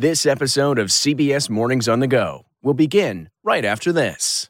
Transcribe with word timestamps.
This 0.00 0.26
episode 0.26 0.78
of 0.78 0.90
CBS 0.90 1.50
Mornings 1.50 1.88
on 1.88 1.98
the 1.98 2.06
Go 2.06 2.46
will 2.62 2.72
begin 2.72 3.30
right 3.42 3.64
after 3.64 3.92
this. 3.92 4.48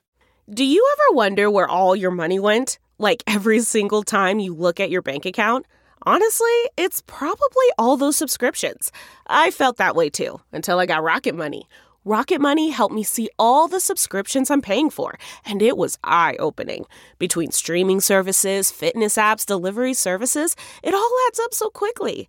Do 0.53 0.63
you 0.63 0.87
ever 0.93 1.17
wonder 1.17 1.51
where 1.51 1.67
all 1.67 1.97
your 1.97 2.11
money 2.11 2.39
went? 2.39 2.79
Like 2.99 3.23
every 3.27 3.61
single 3.61 4.03
time 4.03 4.41
you 4.41 4.55
look 4.55 4.79
at 4.79 4.91
your 4.91 5.01
bank 5.01 5.25
account? 5.25 5.65
Honestly, 6.03 6.53
it's 6.77 7.03
probably 7.07 7.65
all 7.79 7.97
those 7.97 8.15
subscriptions. 8.15 8.93
I 9.27 9.51
felt 9.51 9.79
that 9.79 9.97
way 9.97 10.11
too 10.11 10.39
until 10.53 10.81
I 10.81 10.85
got 10.85 11.03
Rocket 11.03 11.35
Money. 11.35 11.67
Rocket 12.05 12.43
Money 12.43 12.69
helped 12.69 12.95
me 12.95 13.03
see 13.03 13.31
all 13.39 13.69
the 13.69 13.81
subscriptions 13.81 14.51
I'm 14.51 14.61
paying 14.61 14.91
for, 14.91 15.19
and 15.47 15.63
it 15.63 15.79
was 15.79 15.99
eye 16.05 16.37
opening. 16.39 16.85
Between 17.19 17.53
streaming 17.53 18.03
services, 18.03 18.71
fitness 18.71 19.17
apps, 19.17 19.47
delivery 19.47 19.95
services, 19.95 20.57
it 20.83 20.93
all 20.93 21.11
adds 21.27 21.41
up 21.41 21.55
so 21.55 21.71
quickly. 21.71 22.29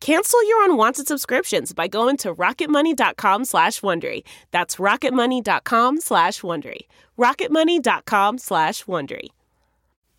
Cancel 0.00 0.46
your 0.46 0.64
unwanted 0.64 1.08
subscriptions 1.08 1.72
by 1.72 1.88
going 1.88 2.16
to 2.18 2.34
rocketmoney.com 2.34 3.44
slash 3.44 3.80
Wondery. 3.80 4.22
That's 4.52 4.76
rocketmoney.com 4.76 6.00
slash 6.00 6.40
Wondery. 6.42 6.82
rocketmoney.com 7.18 8.38
slash 8.38 8.84
Wondery. 8.84 9.28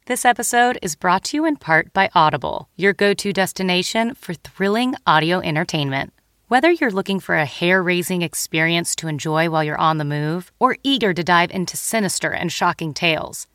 This 0.06 0.26
episode 0.26 0.80
is 0.82 0.96
brought 0.96 1.24
to 1.26 1.38
you 1.38 1.46
in 1.46 1.56
part 1.56 1.94
by 1.94 2.10
Audible, 2.16 2.68
your 2.76 2.94
go-to 2.94 3.32
destination 3.32 4.16
for 4.16 4.34
thrilling 4.34 4.96
audio 5.06 5.40
entertainment. 5.40 6.14
Whether 6.48 6.72
you're 6.72 6.92
looking 6.92 7.20
for 7.20 7.36
a 7.36 7.46
hair-raising 7.46 8.24
experience 8.24 8.96
to 8.96 9.08
enjoy 9.08 9.52
while 9.52 9.64
you're 9.64 9.78
on 9.78 10.00
the 10.00 10.06
move 10.06 10.52
or 10.60 10.78
eager 10.84 11.14
to 11.14 11.24
dive 11.24 11.52
into 11.52 11.78
sinister 11.78 12.32
and 12.32 12.52
shocking 12.52 12.92
tales, 12.92 13.46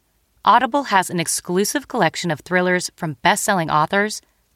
Audible 0.44 0.84
has 0.84 1.10
an 1.10 1.18
exclusive 1.18 1.88
collection 1.88 2.30
of 2.30 2.40
thrillers 2.40 2.88
from 2.94 3.16
best-selling 3.22 3.68
authors 3.68 4.22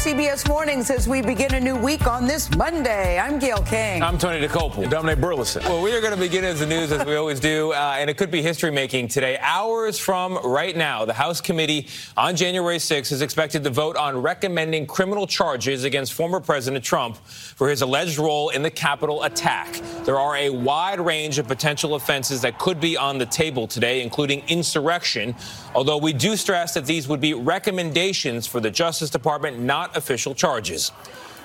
CBS 0.00 0.48
Mornings 0.48 0.88
as 0.88 1.06
we 1.06 1.20
begin 1.20 1.52
a 1.52 1.60
new 1.60 1.76
week 1.76 2.06
on 2.06 2.26
this 2.26 2.50
Monday. 2.56 3.18
I'm 3.18 3.38
Gail 3.38 3.62
King. 3.62 4.02
I'm 4.02 4.16
Tony 4.16 4.40
Dokoupil. 4.40 4.88
Dominic 4.88 5.20
Burleson. 5.20 5.62
Well, 5.64 5.82
we 5.82 5.92
are 5.92 6.00
going 6.00 6.14
to 6.14 6.18
begin 6.18 6.42
as 6.42 6.60
the 6.60 6.66
news 6.66 6.90
as 6.90 7.04
we 7.04 7.16
always 7.16 7.38
do, 7.38 7.74
uh, 7.74 7.96
and 7.98 8.08
it 8.08 8.16
could 8.16 8.30
be 8.30 8.40
history 8.40 8.70
making 8.70 9.08
today. 9.08 9.36
Hours 9.42 9.98
from 9.98 10.38
right 10.42 10.74
now, 10.74 11.04
the 11.04 11.12
House 11.12 11.42
committee 11.42 11.86
on 12.16 12.34
January 12.34 12.78
6 12.78 13.12
is 13.12 13.20
expected 13.20 13.62
to 13.62 13.68
vote 13.68 13.94
on 13.98 14.16
recommending 14.16 14.86
criminal 14.86 15.26
charges 15.26 15.84
against 15.84 16.14
former 16.14 16.40
President 16.40 16.82
Trump 16.82 17.18
for 17.18 17.68
his 17.68 17.82
alleged 17.82 18.16
role 18.16 18.48
in 18.48 18.62
the 18.62 18.70
Capitol 18.70 19.24
attack. 19.24 19.82
There 20.04 20.18
are 20.18 20.34
a 20.34 20.48
wide 20.48 20.98
range 20.98 21.38
of 21.38 21.46
potential 21.46 21.94
offenses 21.94 22.40
that 22.40 22.58
could 22.58 22.80
be 22.80 22.96
on 22.96 23.18
the 23.18 23.26
table 23.26 23.66
today, 23.66 24.00
including 24.00 24.44
insurrection, 24.48 25.34
although 25.74 25.98
we 25.98 26.14
do 26.14 26.36
stress 26.36 26.72
that 26.72 26.86
these 26.86 27.06
would 27.06 27.20
be 27.20 27.34
recommendations 27.34 28.46
for 28.46 28.60
the 28.60 28.70
Justice 28.70 29.10
Department, 29.10 29.58
not 29.58 29.89
official 29.96 30.34
charges. 30.34 30.92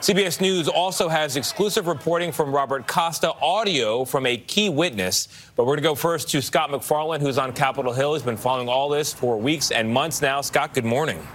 CBS 0.02 0.40
News 0.40 0.68
also 0.68 1.08
has 1.08 1.36
exclusive 1.36 1.88
reporting 1.88 2.32
from 2.32 2.54
Robert 2.54 2.86
Costa, 2.86 3.34
audio 3.42 4.06
from 4.06 4.26
a 4.26 4.38
key 4.38 4.70
witness. 4.70 5.28
But 5.56 5.64
we're 5.64 5.78
going 5.78 5.84
to 5.84 5.90
go 5.90 5.96
first 5.96 6.30
to 6.30 6.42
Scott 6.42 6.70
MacFarlane, 6.70 7.22
who's 7.22 7.38
on 7.38 7.54
Capitol 7.54 7.92
Hill. 7.92 8.14
He's 8.14 8.22
been 8.22 8.38
following 8.38 8.70
all 8.70 8.90
this 8.90 9.14
for 9.14 9.38
weeks 9.38 9.72
and 9.72 9.90
months 9.90 10.22
now. 10.22 10.42
Scott, 10.42 10.74
good 10.74 10.86
morning. 10.86 11.26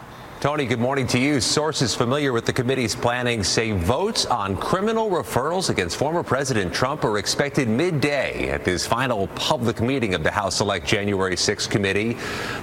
Tony, 0.40 0.64
good 0.64 0.80
morning 0.80 1.06
to 1.06 1.18
you. 1.18 1.38
Sources 1.38 1.94
familiar 1.94 2.32
with 2.32 2.46
the 2.46 2.52
committee's 2.54 2.94
planning 2.94 3.44
say 3.44 3.72
votes 3.72 4.24
on 4.24 4.56
criminal 4.56 5.10
referrals 5.10 5.68
against 5.68 5.98
former 5.98 6.22
President 6.22 6.72
Trump 6.72 7.04
are 7.04 7.18
expected 7.18 7.68
midday 7.68 8.48
at 8.48 8.64
this 8.64 8.86
final 8.86 9.26
public 9.34 9.82
meeting 9.82 10.14
of 10.14 10.22
the 10.22 10.30
House 10.30 10.56
Select 10.56 10.86
January 10.86 11.36
6 11.36 11.66
committee. 11.66 12.16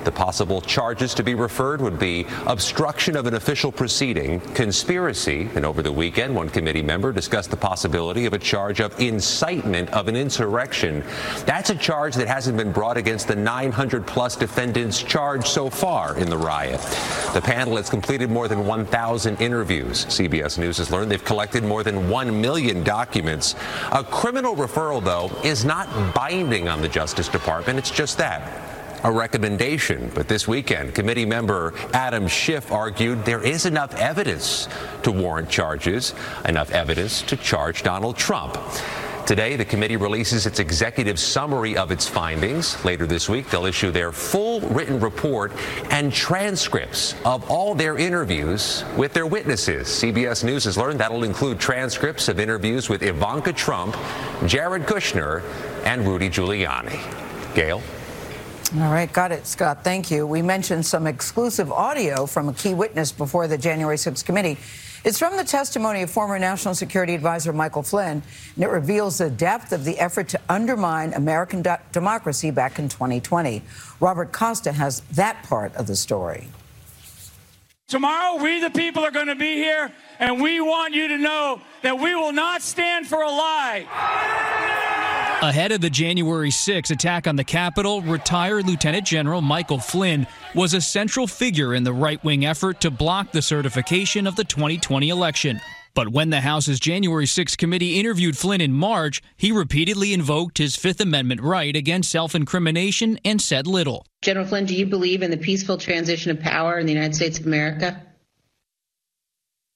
The 0.05 0.11
possible 0.11 0.59
charges 0.59 1.13
to 1.13 1.23
be 1.23 1.35
referred 1.35 1.79
would 1.79 1.99
be 1.99 2.25
obstruction 2.47 3.15
of 3.15 3.27
an 3.27 3.35
official 3.35 3.71
proceeding, 3.71 4.39
conspiracy, 4.55 5.47
and 5.53 5.63
over 5.63 5.83
the 5.83 5.91
weekend, 5.91 6.33
one 6.33 6.49
committee 6.49 6.81
member 6.81 7.13
discussed 7.13 7.51
the 7.51 7.57
possibility 7.57 8.25
of 8.25 8.33
a 8.33 8.39
charge 8.39 8.79
of 8.79 8.99
incitement 8.99 9.91
of 9.91 10.07
an 10.07 10.15
insurrection. 10.15 11.03
That's 11.45 11.69
a 11.69 11.75
charge 11.75 12.15
that 12.15 12.27
hasn't 12.27 12.57
been 12.57 12.71
brought 12.71 12.97
against 12.97 13.27
the 13.27 13.35
900 13.35 14.07
plus 14.07 14.35
defendants 14.35 15.03
charged 15.03 15.45
so 15.45 15.69
far 15.69 16.17
in 16.17 16.27
the 16.27 16.37
riot. 16.37 16.81
The 17.35 17.41
panel 17.43 17.66
has 17.75 17.89
completed 17.89 18.29
more 18.29 18.47
than 18.47 18.65
1,000 18.65 19.41
interviews. 19.41 20.05
CBS 20.05 20.57
News 20.57 20.77
has 20.77 20.89
learned 20.89 21.11
they've 21.11 21.23
collected 21.23 21.63
more 21.63 21.83
than 21.83 22.09
1 22.09 22.41
million 22.41 22.83
documents. 22.83 23.55
A 23.91 24.03
criminal 24.03 24.55
referral, 24.55 25.03
though, 25.03 25.29
is 25.43 25.65
not 25.65 26.15
binding 26.15 26.69
on 26.69 26.81
the 26.81 26.89
Justice 26.89 27.27
Department. 27.27 27.77
It's 27.77 27.91
just 27.91 28.17
that 28.17 28.41
a 29.03 29.11
recommendation. 29.11 30.11
But 30.13 30.27
this 30.27 30.47
weekend, 30.47 30.95
committee 30.95 31.25
member 31.25 31.73
Adam 31.93 32.27
Schiff 32.27 32.71
argued 32.71 33.25
there 33.25 33.43
is 33.43 33.65
enough 33.65 33.95
evidence 33.95 34.67
to 35.03 35.11
warrant 35.11 35.49
charges, 35.49 36.13
enough 36.45 36.71
evidence 36.71 37.21
to 37.23 37.37
charge 37.37 37.83
Donald 37.83 38.17
Trump. 38.17 38.57
Today, 39.27 39.57
the 39.57 39.65
committee 39.65 39.97
releases 39.97 40.45
its 40.45 40.59
executive 40.59 41.19
summary 41.19 41.75
of 41.75 41.91
its 41.91 42.07
findings. 42.07 42.81
Later 42.85 43.05
this 43.05 43.27
week, 43.27 43.49
they'll 43.49 43.65
issue 43.65 43.91
their 43.91 44.13
full 44.13 44.61
written 44.61 45.01
report 45.01 45.51
and 45.91 46.13
transcripts 46.13 47.13
of 47.25 47.51
all 47.51 47.75
their 47.75 47.97
interviews 47.97 48.85
with 48.95 49.11
their 49.11 49.27
witnesses. 49.27 49.89
CBS 49.89 50.45
News 50.45 50.63
has 50.63 50.77
learned 50.77 51.01
that'll 51.01 51.25
include 51.25 51.59
transcripts 51.59 52.29
of 52.29 52.39
interviews 52.39 52.87
with 52.87 53.03
Ivanka 53.03 53.51
Trump, 53.51 53.97
Jared 54.45 54.83
Kushner, 54.83 55.43
and 55.83 56.07
Rudy 56.07 56.29
Giuliani. 56.29 56.97
Gail? 57.53 57.81
All 58.75 58.91
right, 58.93 59.11
got 59.11 59.33
it, 59.33 59.45
Scott. 59.45 59.83
Thank 59.83 60.09
you. 60.09 60.25
We 60.25 60.41
mentioned 60.41 60.85
some 60.85 61.05
exclusive 61.05 61.69
audio 61.69 62.27
from 62.27 62.47
a 62.47 62.53
key 62.53 62.73
witness 62.73 63.11
before 63.11 63.49
the 63.49 63.57
January 63.57 63.97
6th 63.97 64.23
committee. 64.23 64.57
It's 65.07 65.19
from 65.19 65.37
the 65.37 65.45
testimony 65.45 66.01
of 66.01 66.11
former 66.11 66.37
National 66.37 66.75
Security 66.75 67.15
Advisor 67.15 67.53
Michael 67.53 67.81
Flynn, 67.81 68.21
and 68.55 68.63
it 68.65 68.67
reveals 68.67 69.19
the 69.19 69.29
depth 69.29 69.71
of 69.71 69.85
the 69.85 69.97
effort 69.99 70.27
to 70.27 70.39
undermine 70.49 71.13
American 71.13 71.63
democracy 71.93 72.51
back 72.51 72.77
in 72.77 72.89
2020. 72.89 73.61
Robert 74.01 74.33
Costa 74.33 74.73
has 74.73 74.99
that 75.11 75.41
part 75.43 75.73
of 75.77 75.87
the 75.87 75.95
story. 75.95 76.49
Tomorrow, 77.87 78.43
we 78.43 78.59
the 78.59 78.69
people 78.69 79.01
are 79.05 79.11
going 79.11 79.27
to 79.27 79.35
be 79.35 79.55
here, 79.55 79.93
and 80.19 80.41
we 80.41 80.59
want 80.59 80.93
you 80.93 81.07
to 81.07 81.17
know 81.17 81.61
that 81.83 81.97
we 81.97 82.13
will 82.13 82.33
not 82.33 82.61
stand 82.61 83.07
for 83.07 83.21
a 83.21 83.29
lie. 83.29 83.85
Ahead 85.39 85.71
of 85.71 85.81
the 85.81 85.89
January 85.91 86.49
6 86.49 86.89
attack 86.89 87.27
on 87.27 87.35
the 87.35 87.43
Capitol, 87.43 88.01
retired 88.01 88.65
Lieutenant 88.65 89.05
General 89.05 89.39
Michael 89.39 89.77
Flynn 89.77 90.25
was 90.55 90.73
a 90.73 90.81
central 90.81 91.27
figure 91.27 91.75
in 91.75 91.83
the 91.83 91.93
right 91.93 92.21
wing 92.23 92.43
effort 92.43 92.81
to 92.81 92.89
block 92.89 93.31
the 93.31 93.43
certification 93.43 94.25
of 94.25 94.35
the 94.35 94.43
2020 94.43 95.09
election. 95.09 95.61
But 95.93 96.09
when 96.09 96.31
the 96.31 96.41
House's 96.41 96.79
January 96.79 97.27
6 97.27 97.55
committee 97.55 97.99
interviewed 97.99 98.35
Flynn 98.35 98.61
in 98.61 98.73
March, 98.73 99.21
he 99.35 99.51
repeatedly 99.51 100.11
invoked 100.11 100.57
his 100.57 100.75
Fifth 100.75 101.01
Amendment 101.01 101.41
right 101.41 101.75
against 101.75 102.09
self 102.09 102.33
incrimination 102.33 103.19
and 103.23 103.39
said 103.39 103.67
little. 103.67 104.07
General 104.23 104.47
Flynn, 104.47 104.65
do 104.65 104.73
you 104.73 104.87
believe 104.87 105.21
in 105.21 105.29
the 105.29 105.37
peaceful 105.37 105.77
transition 105.77 106.31
of 106.31 106.39
power 106.39 106.79
in 106.79 106.87
the 106.87 106.93
United 106.93 107.13
States 107.13 107.37
of 107.37 107.45
America? 107.45 108.01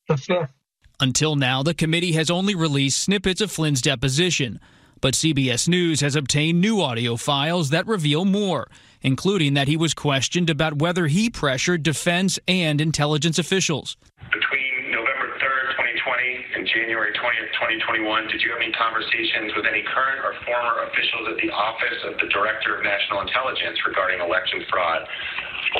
The 0.08 0.18
fifth. 0.18 0.54
Until 1.00 1.36
now, 1.36 1.62
the 1.62 1.76
committee 1.76 2.14
has 2.14 2.32
only 2.32 2.56
released 2.56 3.00
snippets 3.00 3.42
of 3.42 3.52
Flynn's 3.52 3.84
deposition. 3.84 4.60
But 5.02 5.16
CBS 5.16 5.68
News 5.68 6.02
has 6.02 6.16
obtained 6.16 6.62
new 6.62 6.80
audio 6.80 7.18
files 7.18 7.72
that 7.72 7.88
reveal 7.88 8.24
more, 8.24 8.70
including 9.02 9.56
that 9.56 9.68
he 9.68 9.76
was 9.76 9.96
questioned 9.96 10.48
about 10.48 10.78
whether 10.78 11.08
he 11.08 11.28
pressured 11.28 11.82
defense 11.82 12.38
and 12.48 12.80
intelligence 12.80 13.40
officials. 13.40 13.98
Between 14.30 14.94
November 14.94 15.34
3rd, 15.42 15.74
2020 16.06 16.46
and 16.54 16.70
January 16.70 17.10
20th, 17.18 17.50
2021, 17.82 18.28
did 18.30 18.46
you 18.46 18.54
have 18.54 18.62
any 18.62 18.72
conversations 18.78 19.58
with 19.58 19.66
any 19.66 19.82
current 19.90 20.22
or 20.22 20.38
former 20.46 20.86
officials 20.86 21.34
at 21.34 21.38
the 21.42 21.50
Office 21.50 21.98
of 22.06 22.22
the 22.22 22.30
Director 22.30 22.78
of 22.78 22.86
National 22.86 23.26
Intelligence 23.26 23.82
regarding 23.90 24.22
election 24.22 24.62
fraud 24.70 25.02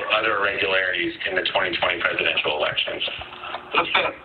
or 0.02 0.10
other 0.18 0.42
irregularities 0.42 1.14
in 1.30 1.38
the 1.38 1.46
2020 1.46 2.02
presidential 2.02 2.58
elections? 2.58 3.06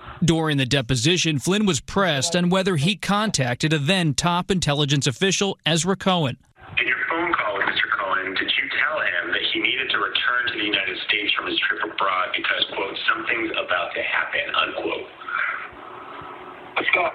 During 0.25 0.57
the 0.57 0.65
deposition, 0.65 1.39
Flynn 1.39 1.67
was 1.67 1.81
pressed 1.81 2.35
on 2.35 2.49
whether 2.49 2.77
he 2.77 2.97
contacted 2.97 3.73
a 3.75 3.79
then 3.79 4.15
top 4.15 4.51
intelligence 4.51 5.07
official, 5.07 5.59
Ezra 5.67 5.95
Cohen. 5.95 6.39
In 6.81 6.89
your 6.89 6.97
phone 7.11 7.33
call 7.35 7.59
with 7.59 7.67
Mr. 7.67 7.85
Cohen, 7.93 8.33
did 8.33 8.49
you 8.49 8.65
tell 8.81 8.99
him 8.99 9.33
that 9.33 9.43
he 9.53 9.61
needed 9.61 9.91
to 9.91 9.99
return 9.99 10.53
to 10.53 10.59
the 10.59 10.65
United 10.65 10.97
States 11.07 11.33
from 11.37 11.47
his 11.47 11.59
trip 11.61 11.85
abroad 11.85 12.29
because, 12.35 12.65
quote, 12.73 12.97
something's 13.13 13.51
about 13.53 13.93
to 13.93 14.03
happen, 14.03 14.55
unquote? 14.57 15.07
Let's 16.77 16.89
go. 16.95 17.11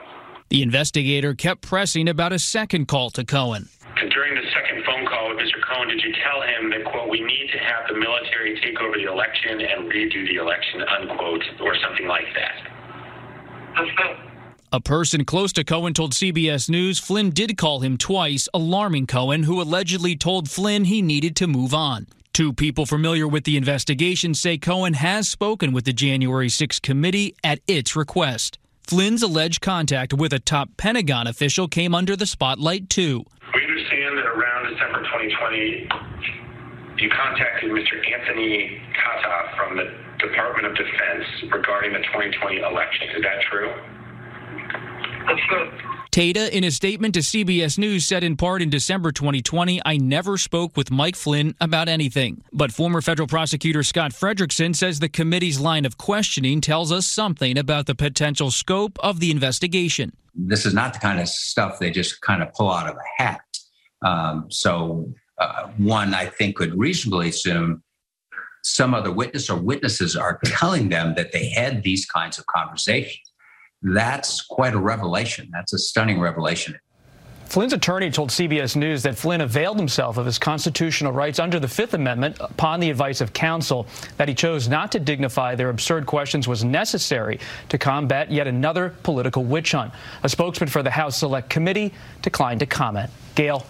The 0.49 0.61
investigator 0.61 1.33
kept 1.33 1.61
pressing 1.63 2.07
about 2.07 2.33
a 2.33 2.39
second 2.39 2.87
call 2.87 3.09
to 3.11 3.25
Cohen. 3.25 3.67
And 3.97 4.11
during 4.11 4.35
the 4.35 4.45
second 4.53 4.85
phone 4.85 5.07
call 5.07 5.29
with 5.29 5.39
Mr. 5.39 5.57
Cohen, 5.67 5.89
did 5.89 6.03
you 6.03 6.13
tell 6.21 6.41
him 6.41 6.69
that, 6.69 6.85
quote, 6.85 7.09
we 7.09 7.21
need 7.21 7.49
to 7.51 7.57
have 7.57 7.87
the 7.89 7.97
military 7.97 8.59
take 8.61 8.79
over 8.79 8.95
the 8.95 9.09
election 9.09 9.59
and 9.59 9.89
redo 9.89 10.27
the 10.27 10.35
election, 10.35 10.83
unquote, 10.83 11.43
or 11.61 11.75
something 11.81 12.05
like 12.05 12.29
that? 12.35 12.80
A 14.73 14.79
person 14.79 15.25
close 15.25 15.51
to 15.53 15.65
Cohen 15.65 15.93
told 15.93 16.13
CBS 16.13 16.69
News 16.69 16.97
Flynn 16.97 17.31
did 17.31 17.57
call 17.57 17.81
him 17.81 17.97
twice, 17.97 18.47
alarming 18.53 19.05
Cohen, 19.05 19.43
who 19.43 19.61
allegedly 19.61 20.15
told 20.15 20.49
Flynn 20.49 20.85
he 20.85 21.01
needed 21.01 21.35
to 21.35 21.47
move 21.47 21.73
on. 21.73 22.07
Two 22.31 22.53
people 22.53 22.85
familiar 22.85 23.27
with 23.27 23.43
the 23.43 23.57
investigation 23.57 24.33
say 24.33 24.57
Cohen 24.57 24.93
has 24.93 25.27
spoken 25.27 25.73
with 25.73 25.83
the 25.83 25.91
January 25.91 26.47
6 26.47 26.79
committee 26.79 27.35
at 27.43 27.59
its 27.67 27.97
request. 27.97 28.57
Flynn's 28.83 29.21
alleged 29.21 29.59
contact 29.59 30.13
with 30.13 30.31
a 30.31 30.39
top 30.39 30.69
Pentagon 30.77 31.27
official 31.27 31.67
came 31.67 31.93
under 31.93 32.15
the 32.15 32.25
spotlight, 32.25 32.89
too. 32.89 33.25
We 33.53 33.65
understand 33.65 34.17
that 34.17 34.25
around 34.25 34.71
December 34.71 34.99
2020, 34.99 35.89
you 36.97 37.09
contacted 37.09 37.71
Mr. 37.71 37.99
Anthony 38.17 38.81
Tata 38.95 39.55
from 39.57 39.75
the 39.75 40.10
Department 40.21 40.67
of 40.67 40.75
Defense 40.75 41.25
regarding 41.51 41.93
the 41.93 41.99
2020 41.99 42.57
election. 42.57 43.09
Is 43.15 43.23
that 43.23 43.41
true? 43.49 43.73
That's 45.27 45.41
good. 45.49 45.71
Tata, 46.11 46.55
in 46.55 46.65
a 46.65 46.71
statement 46.71 47.13
to 47.13 47.21
CBS 47.21 47.77
News, 47.77 48.05
said 48.05 48.21
in 48.21 48.35
part 48.35 48.61
in 48.61 48.69
December 48.69 49.13
2020, 49.13 49.81
I 49.85 49.95
never 49.95 50.37
spoke 50.37 50.75
with 50.75 50.91
Mike 50.91 51.15
Flynn 51.15 51.55
about 51.61 51.87
anything. 51.87 52.43
But 52.51 52.73
former 52.73 52.99
federal 52.99 53.29
prosecutor 53.29 53.81
Scott 53.81 54.11
Frederickson 54.11 54.75
says 54.75 54.99
the 54.99 55.07
committee's 55.07 55.57
line 55.57 55.85
of 55.85 55.97
questioning 55.97 56.59
tells 56.59 56.91
us 56.91 57.07
something 57.07 57.57
about 57.57 57.85
the 57.85 57.95
potential 57.95 58.51
scope 58.51 58.99
of 58.99 59.21
the 59.21 59.31
investigation. 59.31 60.11
This 60.35 60.65
is 60.65 60.73
not 60.73 60.91
the 60.93 60.99
kind 60.99 61.21
of 61.21 61.29
stuff 61.29 61.79
they 61.79 61.91
just 61.91 62.19
kind 62.19 62.43
of 62.43 62.53
pull 62.53 62.69
out 62.69 62.89
of 62.89 62.97
a 62.97 63.23
hat. 63.23 63.39
Um, 64.01 64.47
so, 64.49 65.13
uh, 65.37 65.69
one, 65.77 66.13
I 66.13 66.25
think, 66.25 66.57
could 66.57 66.77
reasonably 66.77 67.29
assume 67.29 67.83
some 68.63 68.93
other 68.93 69.11
witness 69.11 69.49
or 69.49 69.57
witnesses 69.57 70.15
are 70.15 70.39
telling 70.45 70.89
them 70.89 71.15
that 71.15 71.31
they 71.31 71.49
had 71.49 71.83
these 71.83 72.05
kinds 72.05 72.37
of 72.37 72.45
conversations 72.45 73.31
that's 73.81 74.41
quite 74.41 74.73
a 74.73 74.79
revelation. 74.79 75.49
That's 75.51 75.73
a 75.73 75.77
stunning 75.77 76.19
revelation. 76.19 76.79
Flynn's 77.45 77.73
attorney 77.73 78.09
told 78.09 78.29
CBS 78.29 78.77
News 78.77 79.03
that 79.03 79.17
Flynn 79.17 79.41
availed 79.41 79.77
himself 79.77 80.17
of 80.17 80.25
his 80.25 80.39
constitutional 80.39 81.11
rights 81.11 81.37
under 81.37 81.59
the 81.59 81.67
Fifth 81.67 81.93
Amendment 81.93 82.37
upon 82.39 82.79
the 82.79 82.89
advice 82.89 83.19
of 83.19 83.33
counsel. 83.33 83.87
That 84.15 84.29
he 84.29 84.33
chose 84.33 84.69
not 84.69 84.89
to 84.93 84.99
dignify 84.99 85.55
their 85.55 85.69
absurd 85.69 86.05
questions 86.05 86.47
was 86.47 86.63
necessary 86.63 87.41
to 87.67 87.77
combat 87.77 88.31
yet 88.31 88.47
another 88.47 88.95
political 89.03 89.43
witch 89.43 89.73
hunt. 89.73 89.91
A 90.23 90.29
spokesman 90.29 90.69
for 90.69 90.81
the 90.81 90.91
House 90.91 91.17
Select 91.17 91.49
Committee 91.49 91.93
declined 92.21 92.61
to 92.61 92.65
comment. 92.65 93.09
Gail. 93.35 93.65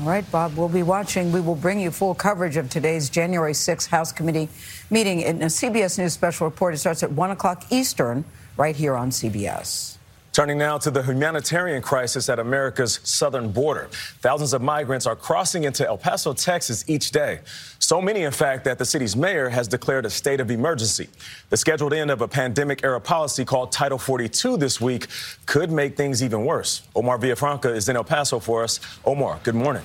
All 0.00 0.08
right, 0.08 0.28
Bob, 0.32 0.56
we'll 0.56 0.68
be 0.68 0.82
watching. 0.82 1.32
We 1.32 1.40
will 1.40 1.54
bring 1.54 1.78
you 1.78 1.90
full 1.90 2.14
coverage 2.14 2.56
of 2.56 2.70
today's 2.70 3.10
January 3.10 3.52
6th 3.52 3.88
House 3.88 4.10
Committee 4.10 4.48
meeting 4.90 5.20
in 5.20 5.42
a 5.42 5.46
uh, 5.46 5.48
CBS 5.48 5.98
News 5.98 6.12
special 6.12 6.46
report. 6.46 6.74
It 6.74 6.78
starts 6.78 7.02
at 7.02 7.12
1 7.12 7.30
o'clock 7.30 7.64
Eastern 7.70 8.24
right 8.56 8.74
here 8.74 8.94
on 8.96 9.10
CBS. 9.10 9.98
Turning 10.32 10.56
now 10.56 10.78
to 10.78 10.90
the 10.90 11.02
humanitarian 11.02 11.82
crisis 11.82 12.30
at 12.30 12.38
America's 12.38 13.00
southern 13.04 13.52
border. 13.52 13.88
Thousands 14.20 14.54
of 14.54 14.62
migrants 14.62 15.06
are 15.06 15.14
crossing 15.14 15.64
into 15.64 15.86
El 15.86 15.98
Paso, 15.98 16.32
Texas 16.32 16.88
each 16.88 17.10
day. 17.10 17.40
So 17.78 18.00
many, 18.00 18.22
in 18.22 18.32
fact, 18.32 18.64
that 18.64 18.78
the 18.78 18.86
city's 18.86 19.14
mayor 19.14 19.50
has 19.50 19.68
declared 19.68 20.06
a 20.06 20.10
state 20.10 20.40
of 20.40 20.50
emergency. 20.50 21.10
The 21.50 21.58
scheduled 21.58 21.92
end 21.92 22.10
of 22.10 22.22
a 22.22 22.28
pandemic 22.28 22.82
era 22.82 22.98
policy 22.98 23.44
called 23.44 23.72
Title 23.72 23.98
42 23.98 24.56
this 24.56 24.80
week 24.80 25.08
could 25.44 25.70
make 25.70 25.98
things 25.98 26.22
even 26.22 26.46
worse. 26.46 26.80
Omar 26.96 27.18
Villafranca 27.18 27.74
is 27.74 27.90
in 27.90 27.96
El 27.96 28.04
Paso 28.04 28.38
for 28.38 28.64
us. 28.64 28.80
Omar, 29.04 29.38
good 29.42 29.54
morning. 29.54 29.82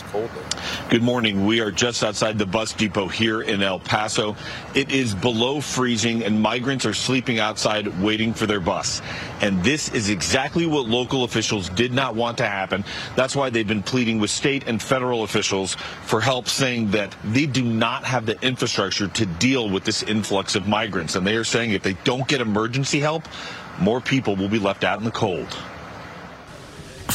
It's 0.00 0.10
cold 0.12 0.30
there. 0.34 0.88
Good 0.88 1.02
morning. 1.02 1.46
We 1.46 1.60
are 1.60 1.70
just 1.70 2.02
outside 2.02 2.38
the 2.38 2.46
bus 2.46 2.72
depot 2.72 3.08
here 3.08 3.42
in 3.42 3.62
El 3.62 3.80
Paso. 3.80 4.34
It 4.74 4.90
is 4.90 5.14
below 5.14 5.60
freezing 5.60 6.24
and 6.24 6.40
migrants 6.40 6.86
are 6.86 6.94
sleeping 6.94 7.38
outside 7.38 8.00
waiting 8.00 8.32
for 8.32 8.46
their 8.46 8.60
bus. 8.60 9.02
And 9.42 9.62
this 9.62 9.90
is 9.90 10.08
exactly 10.08 10.66
what 10.66 10.86
local 10.86 11.24
officials 11.24 11.68
did 11.70 11.92
not 11.92 12.14
want 12.14 12.38
to 12.38 12.46
happen. 12.46 12.84
That's 13.14 13.36
why 13.36 13.50
they've 13.50 13.66
been 13.66 13.82
pleading 13.82 14.20
with 14.20 14.30
state 14.30 14.64
and 14.66 14.80
federal 14.80 15.22
officials 15.22 15.74
for 16.04 16.20
help 16.20 16.48
saying 16.48 16.92
that 16.92 17.14
they 17.24 17.46
do 17.46 17.62
not 17.62 18.04
have 18.04 18.24
the 18.24 18.40
infrastructure 18.42 19.08
to 19.08 19.26
deal 19.26 19.68
with 19.68 19.84
this 19.84 20.02
influx 20.02 20.54
of 20.54 20.66
migrants. 20.66 21.14
And 21.14 21.26
they 21.26 21.36
are 21.36 21.44
saying 21.44 21.72
if 21.72 21.82
they 21.82 21.94
don't 22.04 22.26
get 22.26 22.40
emergency 22.40 23.00
help, 23.00 23.24
more 23.78 24.00
people 24.00 24.36
will 24.36 24.48
be 24.48 24.58
left 24.58 24.82
out 24.82 24.98
in 24.98 25.04
the 25.04 25.10
cold. 25.10 25.56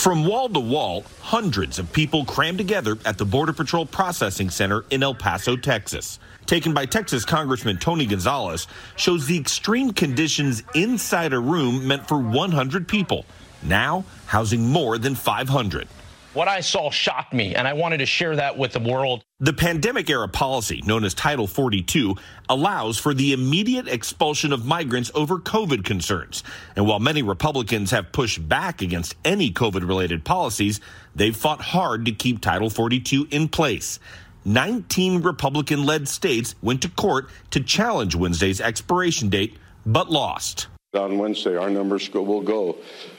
From 0.05 0.23
wall 0.23 0.47
to 0.49 0.59
wall, 0.59 1.03
hundreds 1.19 1.79
of 1.79 1.91
people 1.91 2.25
crammed 2.25 2.59
together 2.59 2.95
at 3.05 3.17
the 3.17 3.25
Border 3.25 3.53
Patrol 3.53 3.87
Processing 3.87 4.51
Center 4.51 4.85
in 4.91 5.01
El 5.01 5.15
Paso, 5.15 5.55
Texas. 5.55 6.19
Taken 6.45 6.75
by 6.75 6.85
Texas 6.85 7.25
Congressman 7.25 7.77
Tony 7.79 8.05
Gonzales, 8.05 8.67
shows 8.97 9.25
the 9.25 9.35
extreme 9.35 9.93
conditions 9.93 10.61
inside 10.75 11.33
a 11.33 11.39
room 11.39 11.87
meant 11.87 12.07
for 12.07 12.19
100 12.19 12.87
people, 12.87 13.25
now 13.63 14.05
housing 14.27 14.69
more 14.69 14.99
than 14.99 15.15
500. 15.15 15.87
What 16.35 16.49
I 16.49 16.59
saw 16.59 16.91
shocked 16.91 17.33
me, 17.33 17.55
and 17.55 17.65
I 17.65 17.71
wanted 17.71 17.99
to 17.99 18.05
share 18.05 18.35
that 18.35 18.57
with 18.57 18.73
the 18.73 18.79
world. 18.81 19.23
The 19.39 19.53
pandemic 19.53 20.09
era 20.09 20.27
policy, 20.27 20.81
known 20.85 21.05
as 21.05 21.13
Title 21.13 21.47
42, 21.47 22.17
allows 22.49 22.97
for 22.97 23.13
the 23.13 23.31
immediate 23.31 23.87
expulsion 23.87 24.51
of 24.51 24.65
migrants 24.65 25.09
over 25.15 25.37
COVID 25.37 25.85
concerns. 25.85 26.43
And 26.75 26.85
while 26.85 26.99
many 26.99 27.21
Republicans 27.21 27.91
have 27.91 28.11
pushed 28.11 28.49
back 28.49 28.81
against 28.81 29.15
any 29.23 29.49
COVID 29.49 29.87
related 29.87 30.25
policies, 30.25 30.81
they've 31.15 31.33
fought 31.33 31.61
hard 31.61 32.03
to 32.03 32.11
keep 32.11 32.41
Title 32.41 32.69
42 32.69 33.29
in 33.31 33.47
place. 33.47 33.97
19 34.43 35.21
Republican 35.21 35.85
led 35.85 36.05
states 36.05 36.53
went 36.61 36.81
to 36.81 36.89
court 36.89 37.29
to 37.51 37.61
challenge 37.61 38.13
Wednesday's 38.13 38.59
expiration 38.59 39.29
date, 39.29 39.55
but 39.85 40.11
lost. 40.11 40.67
On 40.95 41.17
Wednesday, 41.17 41.57
our 41.57 41.69
numbers 41.69 42.09
will 42.13 42.41
go 42.41 42.77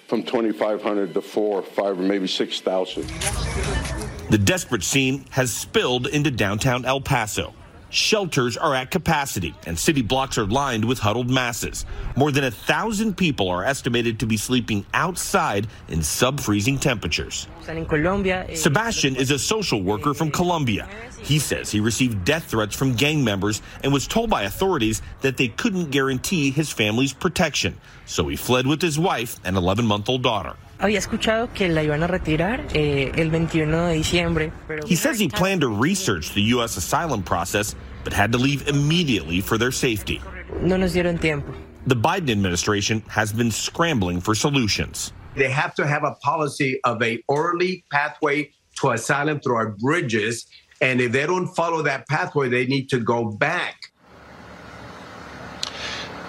from 0.08 0.22
2,500 0.22 1.12
to 1.14 1.20
4, 1.20 1.62
5, 1.62 1.98
or 1.98 2.02
maybe 2.02 2.26
6,000. 2.26 3.06
The 4.30 4.38
desperate 4.38 4.82
scene 4.82 5.24
has 5.30 5.52
spilled 5.52 6.06
into 6.06 6.30
downtown 6.30 6.84
El 6.84 7.00
Paso. 7.00 7.54
Shelters 7.96 8.58
are 8.58 8.74
at 8.74 8.90
capacity, 8.90 9.54
and 9.66 9.78
city 9.78 10.02
blocks 10.02 10.36
are 10.36 10.44
lined 10.44 10.84
with 10.84 10.98
huddled 10.98 11.30
masses. 11.30 11.86
More 12.14 12.30
than 12.30 12.44
a 12.44 12.50
thousand 12.50 13.16
people 13.16 13.48
are 13.48 13.64
estimated 13.64 14.20
to 14.20 14.26
be 14.26 14.36
sleeping 14.36 14.84
outside 14.92 15.66
in 15.88 16.02
sub 16.02 16.38
freezing 16.38 16.78
temperatures. 16.78 17.48
Eh, 18.50 18.54
Sebastian 18.54 19.16
is 19.16 19.30
a 19.30 19.38
social 19.38 19.82
worker 19.82 20.12
from 20.12 20.30
Colombia. 20.30 20.86
He 21.22 21.38
says 21.38 21.70
he 21.70 21.80
received 21.80 22.22
death 22.26 22.44
threats 22.44 22.76
from 22.76 22.96
gang 22.96 23.24
members 23.24 23.62
and 23.82 23.94
was 23.94 24.06
told 24.06 24.28
by 24.28 24.42
authorities 24.42 25.00
that 25.22 25.38
they 25.38 25.48
couldn't 25.48 25.90
guarantee 25.90 26.50
his 26.50 26.70
family's 26.70 27.14
protection. 27.14 27.80
So 28.04 28.28
he 28.28 28.36
fled 28.36 28.66
with 28.66 28.82
his 28.82 28.98
wife 28.98 29.40
and 29.42 29.56
11 29.56 29.86
month 29.86 30.10
old 30.10 30.22
daughter. 30.22 30.56
Había 30.78 30.98
escuchado 30.98 31.48
que 31.54 31.68
la 31.68 31.82
iban 31.82 32.02
a 32.02 32.06
retirar 32.06 32.66
eh, 32.74 33.12
el 33.16 33.30
21 33.30 33.86
de 33.86 33.94
diciembre. 33.94 34.52
He 34.86 34.96
says 34.96 35.18
he 35.18 35.28
planned 35.28 35.62
to 35.62 35.68
research 35.68 36.34
the 36.34 36.42
U.S. 36.54 36.76
asylum 36.76 37.22
process, 37.22 37.74
but 38.04 38.12
had 38.12 38.30
to 38.32 38.38
leave 38.38 38.68
immediately 38.68 39.40
for 39.40 39.56
their 39.56 39.72
safety. 39.72 40.20
No 40.60 40.76
nos 40.76 40.92
dieron 40.92 41.18
tiempo. 41.18 41.52
The 41.86 41.96
Biden 41.96 42.30
administration 42.30 43.02
has 43.08 43.32
been 43.32 43.50
scrambling 43.50 44.20
for 44.20 44.34
solutions. 44.34 45.12
They 45.34 45.48
have 45.50 45.74
to 45.76 45.86
have 45.86 46.04
a 46.04 46.14
policy 46.22 46.80
of 46.84 47.02
a 47.02 47.22
early 47.30 47.84
pathway 47.90 48.50
to 48.80 48.90
asylum 48.90 49.40
through 49.40 49.56
our 49.56 49.68
bridges. 49.70 50.46
And 50.80 51.00
if 51.00 51.12
they 51.12 51.26
don't 51.26 51.48
follow 51.54 51.82
that 51.82 52.06
pathway, 52.08 52.48
they 52.48 52.66
need 52.66 52.88
to 52.90 52.98
go 52.98 53.24
back 53.24 53.76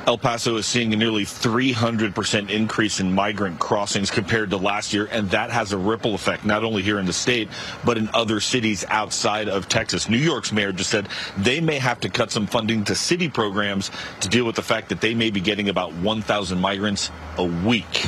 El 0.08 0.18
Paso 0.18 0.56
is 0.56 0.66
seeing 0.66 0.94
a 0.94 0.96
nearly 0.96 1.26
300% 1.26 2.50
increase 2.50 3.02
in 3.02 3.14
migrant 3.14 3.60
crossings 3.60 4.10
compared 4.10 4.50
to 4.52 4.56
last 4.56 4.94
year, 4.94 5.10
and 5.12 5.30
that 5.32 5.50
has 5.50 5.74
a 5.74 5.78
ripple 5.78 6.16
effect, 6.16 6.46
not 6.46 6.64
only 6.64 6.82
here 6.82 6.98
in 6.98 7.06
the 7.06 7.12
state, 7.12 7.50
but 7.84 7.98
in 7.98 8.10
other 8.14 8.40
cities 8.40 8.86
outside 8.88 9.50
of 9.50 9.68
Texas. 9.68 10.08
New 10.08 10.16
York's 10.16 10.54
mayor 10.54 10.72
just 10.72 10.92
said 10.92 11.10
they 11.38 11.60
may 11.60 11.78
have 11.78 12.00
to 12.00 12.08
cut 12.08 12.32
some 12.32 12.48
funding 12.48 12.86
to 12.86 12.96
city 12.96 13.28
programs 13.28 13.92
to 14.22 14.30
deal 14.30 14.46
with 14.46 14.56
the 14.56 14.62
fact 14.62 14.88
that 14.88 15.02
they 15.02 15.14
may 15.14 15.30
be 15.30 15.42
getting 15.42 15.68
about 15.68 15.92
1,000 15.96 16.58
migrants 16.58 17.12
a 17.38 17.44
week. 17.44 18.08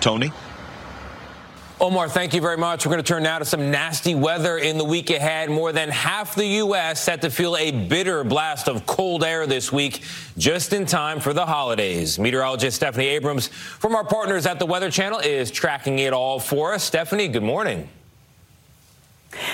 Tony? 0.00 0.32
Omar, 1.84 2.08
thank 2.08 2.32
you 2.32 2.40
very 2.40 2.56
much. 2.56 2.86
We're 2.86 2.92
going 2.92 3.04
to 3.04 3.06
turn 3.06 3.24
now 3.24 3.38
to 3.38 3.44
some 3.44 3.70
nasty 3.70 4.14
weather 4.14 4.56
in 4.56 4.78
the 4.78 4.84
week 4.84 5.10
ahead. 5.10 5.50
More 5.50 5.70
than 5.70 5.90
half 5.90 6.34
the 6.34 6.46
U.S. 6.46 6.98
set 6.98 7.20
to 7.20 7.28
feel 7.28 7.58
a 7.58 7.72
bitter 7.72 8.24
blast 8.24 8.68
of 8.68 8.86
cold 8.86 9.22
air 9.22 9.46
this 9.46 9.70
week, 9.70 10.00
just 10.38 10.72
in 10.72 10.86
time 10.86 11.20
for 11.20 11.34
the 11.34 11.44
holidays. 11.44 12.18
Meteorologist 12.18 12.76
Stephanie 12.76 13.08
Abrams 13.08 13.48
from 13.48 13.94
our 13.94 14.02
partners 14.02 14.46
at 14.46 14.58
the 14.58 14.64
Weather 14.64 14.90
Channel 14.90 15.18
is 15.18 15.50
tracking 15.50 15.98
it 15.98 16.14
all 16.14 16.40
for 16.40 16.72
us. 16.72 16.84
Stephanie, 16.84 17.28
good 17.28 17.42
morning. 17.42 17.86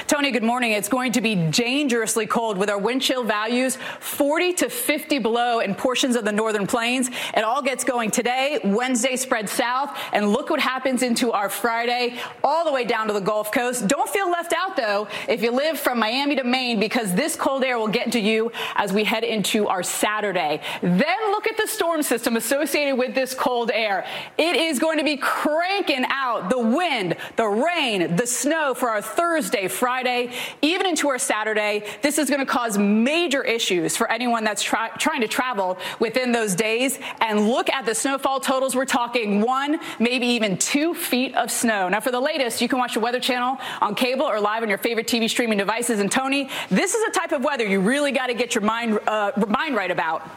Tony, 0.07 0.31
good 0.31 0.43
morning. 0.43 0.73
It's 0.73 0.89
going 0.89 1.13
to 1.13 1.21
be 1.21 1.35
dangerously 1.35 2.27
cold 2.27 2.59
with 2.59 2.69
our 2.71 2.79
wind 2.79 3.03
chill 3.03 3.25
values 3.25 3.79
40 4.01 4.53
to 4.55 4.69
50 4.69 5.19
below 5.19 5.61
in 5.61 5.75
portions 5.75 6.17
of 6.17 6.25
the 6.25 6.33
northern 6.33 6.67
plains. 6.67 7.09
It 7.35 7.45
all 7.45 7.63
gets 7.63 7.85
going 7.85 8.11
today. 8.11 8.61
Wednesday 8.65 9.17
spreads 9.17 9.53
south, 9.53 9.97
and 10.13 10.31
look 10.31 10.51
what 10.51 10.61
happens 10.61 11.03
into 11.03 11.33
our 11.33 11.49
Friday, 11.49 12.19
all 12.43 12.65
the 12.65 12.73
way 12.73 12.85
down 12.85 13.07
to 13.07 13.13
the 13.13 13.21
Gulf 13.21 13.53
Coast. 13.53 13.89
Don't 13.89 14.09
feel 14.09 14.31
left 14.31 14.53
out, 14.53 14.77
though, 14.77 15.09
if 15.29 15.43
you 15.43 15.51
live 15.51 15.79
from 15.79 15.99
Miami 15.99 16.37
to 16.37 16.45
Maine, 16.45 16.81
because 16.81 17.15
this 17.15 17.37
cold 17.37 17.65
air 17.65 17.79
will 17.79 17.89
get 17.89 18.13
to 18.13 18.21
you 18.21 18.53
as 18.77 18.93
we 18.93 19.05
head 19.05 19.25
into 19.25 19.69
our 19.69 19.83
Saturday. 19.83 20.61
Then 20.83 21.31
look 21.31 21.47
at 21.47 21.57
the 21.57 21.67
storm 21.67 22.03
system 22.03 22.37
associated 22.37 22.97
with 22.97 23.15
this 23.15 23.35
cold 23.35 23.71
air. 23.73 24.07
It 24.37 24.57
is 24.57 24.79
going 24.79 24.99
to 24.99 25.05
be 25.05 25.17
cranking 25.17 26.05
out 26.09 26.51
the 26.51 26.59
wind, 26.59 27.17
the 27.37 27.49
rain, 27.49 28.17
the 28.17 28.27
snow 28.27 28.75
for 28.75 28.91
our 28.91 29.03
Thursday, 29.03 29.69
Friday, 29.71 30.33
even 30.61 30.87
into 30.87 31.09
our 31.09 31.19
Saturday. 31.19 31.85
This 32.03 32.19
is 32.19 32.29
going 32.29 32.41
to 32.41 32.47
cause 32.47 32.77
major 32.77 33.43
issues 33.43 33.97
for 33.97 34.11
anyone 34.11 34.45
that's 34.45 34.62
try- 34.62 34.91
trying 34.99 35.23
to 35.23 35.29
travel 35.29 35.79
within 35.99 36.33
those 36.33 36.55
days. 36.55 36.99
And 37.21 37.49
look 37.49 37.71
at 37.71 37.87
the 37.87 37.95
snowfall 37.95 38.41
totals. 38.41 38.77
We're 38.77 38.85
talking 38.85 39.41
one, 39.41 39.81
maybe 39.99 40.27
even 40.27 40.59
two 40.59 40.93
feet 40.95 41.35
of 41.35 41.50
snow. 41.50 41.89
Now, 41.89 42.00
for 42.00 42.11
the 42.11 42.21
latest, 42.21 42.61
you 42.61 42.69
can 42.69 42.79
watch 42.79 42.95
the 42.95 43.00
Weather 43.00 43.21
Channel 43.21 43.57
on 43.81 43.95
cable 43.95 44.27
or 44.27 44.41
live 44.41 44.62
on 44.62 44.69
your 44.69 44.79
favorite 44.79 45.07
TV 45.07 45.31
streaming 45.31 45.59
devices. 45.59 46.00
And 46.00 46.12
Tony, 46.12 46.50
this 46.69 46.95
is 46.95 47.03
a 47.09 47.12
type 47.12 47.33
of 47.33 47.43
weather 47.43 47.67
you 47.67 47.81
really 47.81 48.12
got 48.12 48.27
to 48.27 48.35
get 48.35 48.55
your 48.55 48.62
mind 48.62 48.99
uh, 49.07 49.33
mind 49.49 49.77
right 49.77 49.91
about. 49.91 50.29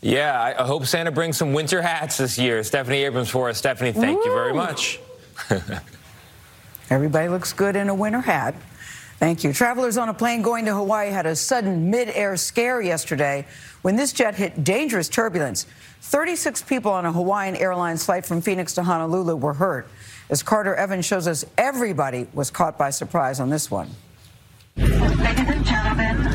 Yeah, 0.00 0.54
I 0.58 0.64
hope 0.64 0.84
Santa 0.84 1.10
brings 1.10 1.38
some 1.38 1.54
winter 1.54 1.80
hats 1.80 2.18
this 2.18 2.38
year. 2.38 2.62
Stephanie 2.62 3.04
Abrams 3.04 3.30
for 3.30 3.48
us. 3.48 3.56
Stephanie, 3.56 3.92
thank 3.92 4.18
Ooh. 4.18 4.28
you 4.28 4.34
very 4.34 4.52
much. 4.52 5.00
Everybody 6.90 7.28
looks 7.28 7.52
good 7.52 7.76
in 7.76 7.88
a 7.88 7.94
winter 7.94 8.20
hat. 8.20 8.54
Thank 9.18 9.44
you. 9.44 9.52
Travelers 9.52 9.96
on 9.96 10.08
a 10.08 10.14
plane 10.14 10.42
going 10.42 10.64
to 10.66 10.74
Hawaii 10.74 11.10
had 11.10 11.24
a 11.24 11.36
sudden 11.36 11.90
mid-air 11.90 12.36
scare 12.36 12.80
yesterday 12.82 13.46
when 13.82 13.96
this 13.96 14.12
jet 14.12 14.34
hit 14.34 14.64
dangerous 14.64 15.08
turbulence. 15.08 15.66
36 16.02 16.62
people 16.62 16.92
on 16.92 17.06
a 17.06 17.12
Hawaiian 17.12 17.56
Airlines 17.56 18.04
flight 18.04 18.26
from 18.26 18.42
Phoenix 18.42 18.74
to 18.74 18.82
Honolulu 18.82 19.36
were 19.36 19.54
hurt. 19.54 19.88
As 20.28 20.42
Carter 20.42 20.74
Evans 20.74 21.06
shows 21.06 21.26
us, 21.26 21.44
everybody 21.56 22.26
was 22.34 22.50
caught 22.50 22.76
by 22.76 22.90
surprise 22.90 23.40
on 23.40 23.50
this 23.50 23.70
one. 23.70 23.90
Ladies 24.76 25.00
and 25.00 25.64
gentlemen, 25.64 26.33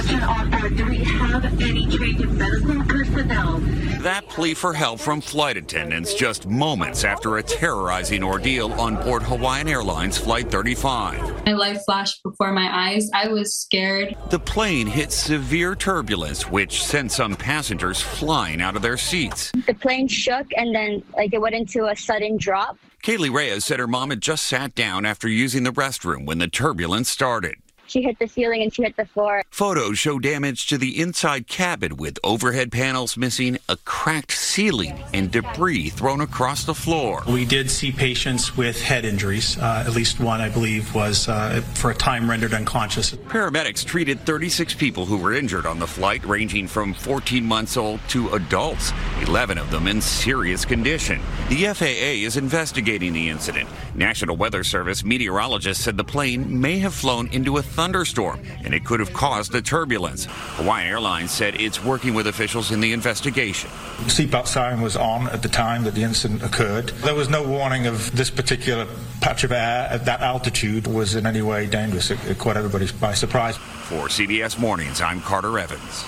attention 0.00 0.22
on 0.22 0.50
board. 0.50 0.76
Do 0.76 0.86
we 0.86 0.98
have 0.98 1.44
any 1.60 1.86
trained 1.86 2.38
medical 2.38 2.82
personnel? 2.84 3.58
That 4.00 4.26
plea 4.28 4.54
for 4.54 4.72
help 4.72 5.00
from 5.00 5.20
flight 5.20 5.56
attendants 5.56 6.14
just 6.14 6.46
moments 6.46 7.04
after 7.04 7.36
a 7.36 7.42
terrorizing 7.42 8.22
ordeal 8.22 8.72
on 8.74 8.96
board 8.96 9.22
Hawaiian 9.22 9.68
Airlines 9.68 10.16
Flight 10.16 10.50
35. 10.50 11.46
My 11.46 11.52
life 11.52 11.82
flashed 11.84 12.22
before 12.22 12.52
my 12.52 12.68
eyes. 12.72 13.10
I 13.14 13.28
was 13.28 13.54
scared. 13.54 14.16
The 14.30 14.38
plane 14.38 14.86
hit 14.86 15.12
severe 15.12 15.74
turbulence, 15.74 16.50
which 16.50 16.82
sent 16.82 17.12
some 17.12 17.36
passengers 17.36 18.00
flying 18.00 18.62
out 18.62 18.76
of 18.76 18.82
their 18.82 18.96
seats. 18.96 19.52
The 19.66 19.74
plane 19.74 20.08
shook 20.08 20.46
and 20.56 20.74
then 20.74 21.02
like 21.14 21.34
it 21.34 21.40
went 21.40 21.54
into 21.54 21.86
a 21.86 21.96
sudden 21.96 22.38
drop. 22.38 22.78
Kaylee 23.02 23.32
Reyes 23.32 23.64
said 23.64 23.78
her 23.80 23.86
mom 23.86 24.10
had 24.10 24.20
just 24.20 24.46
sat 24.46 24.74
down 24.74 25.06
after 25.06 25.26
using 25.26 25.62
the 25.62 25.72
restroom 25.72 26.26
when 26.26 26.38
the 26.38 26.48
turbulence 26.48 27.08
started. 27.08 27.56
She 27.90 28.02
hit 28.02 28.20
the 28.20 28.28
ceiling 28.28 28.62
and 28.62 28.72
she 28.72 28.84
hit 28.84 28.96
the 28.96 29.04
floor. 29.04 29.42
Photos 29.50 29.98
show 29.98 30.20
damage 30.20 30.68
to 30.68 30.78
the 30.78 31.00
inside 31.00 31.48
cabin 31.48 31.96
with 31.96 32.20
overhead 32.22 32.70
panels 32.70 33.16
missing, 33.16 33.58
a 33.68 33.76
cracked 33.78 34.30
ceiling, 34.30 35.02
and 35.12 35.28
debris 35.28 35.90
thrown 35.90 36.20
across 36.20 36.62
the 36.62 36.74
floor. 36.74 37.24
We 37.26 37.44
did 37.44 37.68
see 37.68 37.90
patients 37.90 38.56
with 38.56 38.80
head 38.80 39.04
injuries. 39.04 39.58
Uh, 39.58 39.82
at 39.84 39.92
least 39.92 40.20
one, 40.20 40.40
I 40.40 40.48
believe, 40.50 40.94
was 40.94 41.28
uh, 41.28 41.62
for 41.74 41.90
a 41.90 41.94
time 41.94 42.30
rendered 42.30 42.54
unconscious. 42.54 43.10
Paramedics 43.10 43.84
treated 43.84 44.20
36 44.20 44.74
people 44.74 45.04
who 45.04 45.18
were 45.18 45.32
injured 45.32 45.66
on 45.66 45.80
the 45.80 45.86
flight, 45.88 46.24
ranging 46.24 46.68
from 46.68 46.94
14 46.94 47.44
months 47.44 47.76
old 47.76 47.98
to 48.10 48.28
adults, 48.34 48.92
11 49.22 49.58
of 49.58 49.68
them 49.72 49.88
in 49.88 50.00
serious 50.00 50.64
condition. 50.64 51.20
The 51.48 51.64
FAA 51.74 52.24
is 52.24 52.36
investigating 52.36 53.12
the 53.12 53.28
incident. 53.28 53.68
National 53.96 54.36
Weather 54.36 54.62
Service 54.62 55.02
meteorologists 55.02 55.82
said 55.82 55.96
the 55.96 56.04
plane 56.04 56.60
may 56.60 56.78
have 56.78 56.94
flown 56.94 57.26
into 57.32 57.56
a 57.56 57.62
thunderstorm, 57.80 58.38
and 58.62 58.74
it 58.74 58.84
could 58.84 59.00
have 59.00 59.10
caused 59.14 59.52
the 59.52 59.62
turbulence. 59.62 60.26
Hawaiian 60.58 60.86
Airlines 60.86 61.30
said 61.30 61.58
it's 61.58 61.82
working 61.82 62.12
with 62.12 62.26
officials 62.26 62.72
in 62.72 62.80
the 62.80 62.92
investigation. 62.92 63.70
The 64.00 64.10
seatbelt 64.10 64.46
siren 64.46 64.82
was 64.82 64.98
on 64.98 65.28
at 65.28 65.40
the 65.40 65.48
time 65.48 65.84
that 65.84 65.94
the 65.94 66.02
incident 66.02 66.42
occurred. 66.42 66.90
There 66.90 67.14
was 67.14 67.30
no 67.30 67.42
warning 67.42 67.86
of 67.86 68.14
this 68.14 68.28
particular 68.28 68.86
patch 69.22 69.44
of 69.44 69.52
air 69.52 69.88
at 69.90 70.04
that 70.04 70.20
altitude 70.20 70.86
was 70.86 71.14
in 71.14 71.24
any 71.24 71.40
way 71.40 71.64
dangerous. 71.64 72.10
It, 72.10 72.22
it 72.26 72.36
caught 72.36 72.58
everybody 72.58 72.86
by 73.00 73.14
surprise. 73.14 73.56
For 73.56 74.08
CBS 74.08 74.58
Mornings, 74.58 75.00
I'm 75.00 75.22
Carter 75.22 75.58
Evans. 75.58 76.04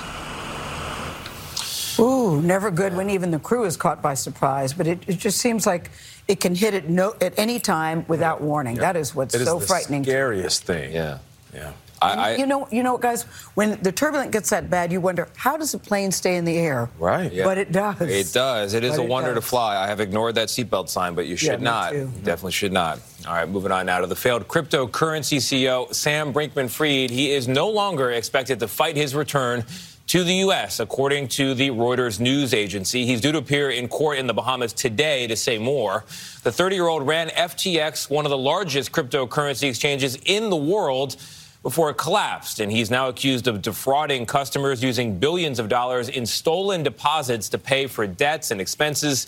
Ooh, 1.99 2.43
never 2.43 2.71
good 2.71 2.95
when 2.95 3.09
even 3.09 3.31
the 3.31 3.39
crew 3.39 3.65
is 3.65 3.79
caught 3.79 4.03
by 4.03 4.13
surprise. 4.13 4.75
But 4.75 4.87
it, 4.87 5.05
it 5.07 5.19
just 5.19 5.39
seems 5.39 5.67
like 5.67 5.91
it 6.29 6.39
can 6.39 6.55
hit 6.55 6.75
at 6.75 6.91
no 6.91 7.15
at 7.23 7.39
any 7.39 7.59
time 7.59 8.05
without 8.09 8.43
warning. 8.43 8.77
Yeah. 8.77 8.93
That 8.93 8.97
is 8.97 9.15
what's 9.15 9.35
it 9.35 9.47
so 9.47 9.57
is 9.57 9.63
the 9.63 9.67
frightening. 9.67 10.05
Scariest 10.05 10.65
thing. 10.65 10.93
Yeah. 10.93 11.19
Yeah. 11.53 11.73
I, 12.01 12.35
you 12.35 12.47
know, 12.47 12.67
you 12.73 12.83
know, 12.83 12.99
guys. 12.99 13.23
When 13.55 13.81
the 13.81 13.93
turbulent 13.93 14.33
gets 14.33 14.51
that 14.51 14.69
bad, 14.69 14.91
you 14.91 15.01
wonder 15.01 15.29
how 15.37 15.57
does 15.57 15.73
a 15.73 15.79
plane 15.79 16.11
stay 16.11 16.35
in 16.35 16.45
the 16.45 16.59
air? 16.59 16.91
Right. 16.99 17.33
Yeah. 17.33 17.45
But 17.45 17.59
it 17.59 17.71
does. 17.71 18.01
It 18.01 18.33
does. 18.33 18.75
It 18.75 18.83
is 18.83 18.97
But 18.97 19.03
a 19.03 19.05
it 19.05 19.09
wonder 19.09 19.35
does. 19.35 19.45
to 19.45 19.49
fly. 19.49 19.77
I 19.77 19.87
have 19.87 20.01
ignored 20.01 20.35
that 20.35 20.49
seatbelt 20.49 20.89
sign, 20.89 21.15
but 21.15 21.27
you 21.29 21.37
should 21.37 21.51
Yeah, 21.51 21.57
me 21.59 21.63
not. 21.65 21.91
too. 21.93 22.11
Definitely 22.25 22.53
should 22.53 22.73
not. 22.73 22.99
All 23.29 23.35
right, 23.35 23.49
moving 23.49 23.71
on 23.71 23.87
now 23.87 24.01
to 24.01 24.09
the 24.09 24.17
failed 24.17 24.49
cryptocurrency 24.49 25.37
CEO 25.37 25.95
Sam 25.95 26.33
Bankman-Fried. 26.33 27.11
He 27.11 27.31
is 27.31 27.47
no 27.47 27.69
longer 27.71 28.11
expected 28.11 28.59
to 28.59 28.67
fight 28.67 28.97
his 28.97 29.15
return 29.15 29.65
to 30.09 30.25
the 30.25 30.35
U.S., 30.47 30.81
according 30.81 31.29
to 31.29 31.55
the 31.55 31.71
Reuters 31.71 32.19
news 32.19 32.53
agency. 32.53 33.07
He's 33.07 33.21
due 33.21 33.31
to 33.31 33.39
appear 33.39 33.71
in 33.71 33.87
court 33.87 34.19
in 34.19 34.27
the 34.27 34.35
Bahamas 34.35 34.73
today 34.73 35.29
to 35.29 35.37
say 35.37 35.57
more. 35.57 36.05
The 36.43 36.51
30-year-old 36.51 37.07
ran 37.07 37.29
FTX, 37.29 38.11
one 38.11 38.27
of 38.27 38.31
the 38.31 38.37
largest 38.37 38.91
cryptocurrency 38.91 39.69
exchanges 39.69 40.17
in 40.25 40.51
the 40.51 40.57
world 40.57 41.15
before 41.63 41.91
it 41.91 41.95
collapsed. 41.95 42.61
And 42.61 42.71
he's 42.71 42.91
now 42.91 43.09
accused 43.09 43.49
of 43.49 43.63
defrauding 43.63 44.27
customers 44.27 44.83
using 44.83 45.19
billions 45.19 45.59
of 45.59 45.69
dollars 45.69 46.09
in 46.09 46.27
stolen 46.27 46.83
deposits 46.83 47.49
to 47.51 47.59
pay 47.59 47.87
for 47.87 48.07
debts 48.07 48.51
and 48.51 48.61
expenses 48.61 49.27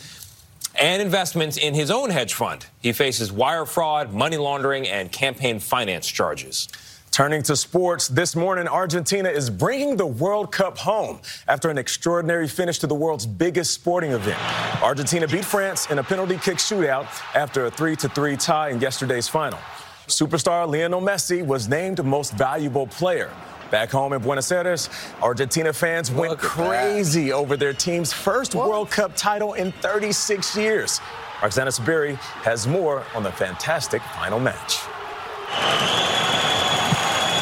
and 0.79 1.01
investments 1.01 1.57
in 1.57 1.75
his 1.75 1.91
own 1.91 2.11
hedge 2.11 2.35
fund. 2.35 2.67
He 2.81 2.93
faces 2.93 3.31
wire 3.31 3.65
fraud, 3.65 4.13
money 4.13 4.37
laundering, 4.37 4.89
and 4.89 5.11
campaign 5.11 5.61
finance 5.61 6.07
charges. 6.07 6.69
Turning 7.15 7.45
to 7.45 7.55
sports, 7.55 8.09
this 8.09 8.35
morning, 8.35 8.67
Argentina 8.67 9.29
is 9.29 9.49
bringing 9.49 9.97
the 9.97 10.05
World 10.05 10.51
Cup 10.51 10.77
home 10.77 11.21
after 11.47 11.71
an 11.71 11.79
extraordinary 11.79 12.49
finish 12.49 12.81
to 12.81 12.89
the 12.89 12.95
world's 12.95 13.25
biggest 13.25 13.73
sporting 13.73 14.11
event. 14.11 14.37
Argentina 14.83 15.29
beat 15.29 15.45
France 15.45 15.89
in 15.93 16.01
a 16.01 16.03
penalty 16.03 16.37
kick 16.39 16.57
shootout 16.57 17.07
after 17.37 17.67
a 17.67 17.71
3 17.71 17.95
3 17.95 18.37
tie 18.37 18.71
in 18.71 18.81
yesterday's 18.81 19.29
final. 19.29 19.61
Superstar 20.07 20.71
Lionel 20.71 21.01
Messi 21.01 21.45
was 21.45 21.67
named 21.67 22.05
most 22.05 22.35
valuable 22.35 22.87
player. 22.87 23.31
Back 23.71 23.91
home 23.91 24.13
in 24.13 24.21
Buenos 24.21 24.53
Aires, 24.53 24.91
Argentina 25.23 25.73
fans 25.73 26.11
went 26.11 26.31
Look 26.31 26.45
at 26.45 26.51
crazy 26.51 27.33
over 27.33 27.57
their 27.57 27.73
team's 27.73 28.13
first 28.13 28.55
World 28.55 28.91
Cup 28.91 29.17
title 29.17 29.55
in 29.55 29.73
36 29.73 30.57
years. 30.59 31.01
Roxana 31.43 31.71
Saberi 31.71 32.17
has 32.45 32.67
more 32.67 33.03
on 33.15 33.23
the 33.23 33.33
fantastic 33.33 34.03
final 34.03 34.39
match. 34.39 34.77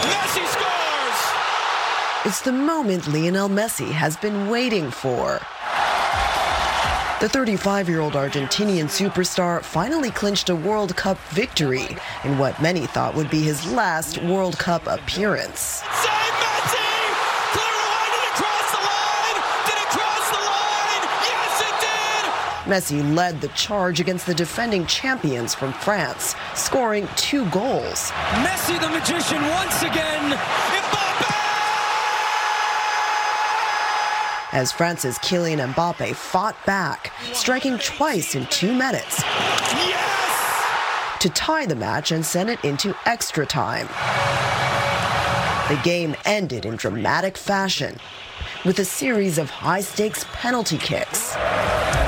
Messi 0.06 0.46
scores! 0.46 2.26
It's 2.26 2.42
the 2.42 2.52
moment 2.52 3.08
Lionel 3.08 3.48
Messi 3.48 3.90
has 3.90 4.16
been 4.16 4.48
waiting 4.48 4.88
for. 4.88 5.40
The 7.22 7.28
35 7.28 7.88
year 7.88 8.00
old 8.00 8.14
Argentinian 8.14 8.86
superstar 8.86 9.62
finally 9.62 10.10
clinched 10.10 10.48
a 10.48 10.56
World 10.56 10.96
Cup 10.96 11.16
victory 11.28 11.86
in 12.24 12.36
what 12.36 12.60
many 12.60 12.84
thought 12.84 13.14
would 13.14 13.30
be 13.30 13.42
his 13.42 13.64
last 13.64 14.20
World 14.24 14.58
Cup 14.58 14.88
appearance. 14.88 15.82
Messi 22.64 23.14
led 23.14 23.40
the 23.40 23.48
charge 23.54 24.00
against 24.00 24.26
the 24.26 24.34
defending 24.34 24.84
champions 24.86 25.54
from 25.54 25.72
France, 25.74 26.34
scoring 26.54 27.06
two 27.14 27.48
goals. 27.50 28.10
Messi 28.42 28.80
the 28.80 28.88
magician 28.88 29.42
once 29.46 29.82
again. 29.82 30.71
As 34.52 34.70
France's 34.70 35.18
Kylian 35.18 35.66
Mbappe 35.72 36.14
fought 36.14 36.56
back, 36.66 37.10
striking 37.32 37.78
twice 37.78 38.34
in 38.34 38.44
two 38.46 38.74
minutes 38.74 39.16
to 41.20 41.30
tie 41.30 41.64
the 41.64 41.74
match 41.74 42.12
and 42.12 42.26
send 42.26 42.50
it 42.50 42.62
into 42.62 42.94
extra 43.06 43.46
time. 43.46 43.86
The 45.68 45.80
game 45.82 46.14
ended 46.26 46.66
in 46.66 46.76
dramatic 46.76 47.38
fashion 47.38 47.96
with 48.66 48.78
a 48.78 48.84
series 48.84 49.38
of 49.38 49.48
high 49.48 49.80
stakes 49.80 50.26
penalty 50.32 50.76
kicks. 50.76 51.32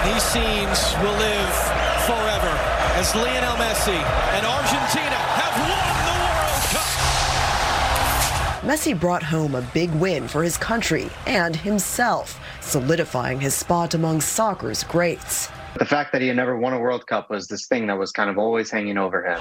These 0.04 0.22
scenes 0.22 0.94
will 1.00 1.16
live 1.16 1.54
forever 2.04 2.52
as 3.00 3.14
Lionel 3.14 3.56
Messi 3.56 4.02
and 4.36 4.44
Argentina 4.44 5.33
Messi 8.64 8.98
brought 8.98 9.22
home 9.22 9.54
a 9.54 9.60
big 9.60 9.90
win 9.90 10.26
for 10.26 10.42
his 10.42 10.56
country 10.56 11.10
and 11.26 11.54
himself, 11.54 12.40
solidifying 12.62 13.38
his 13.38 13.54
spot 13.54 13.92
among 13.92 14.22
soccer's 14.22 14.82
greats. 14.84 15.50
The 15.78 15.84
fact 15.84 16.12
that 16.12 16.22
he 16.22 16.28
had 16.28 16.38
never 16.38 16.56
won 16.56 16.72
a 16.72 16.78
World 16.78 17.06
Cup 17.06 17.28
was 17.28 17.46
this 17.46 17.66
thing 17.66 17.86
that 17.88 17.98
was 17.98 18.10
kind 18.10 18.30
of 18.30 18.38
always 18.38 18.70
hanging 18.70 18.96
over 18.96 19.22
him. 19.22 19.38